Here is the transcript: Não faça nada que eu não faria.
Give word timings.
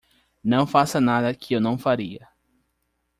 Não 0.43 0.65
faça 0.65 0.99
nada 0.99 1.31
que 1.35 1.53
eu 1.53 1.61
não 1.61 1.77
faria. 1.77 2.27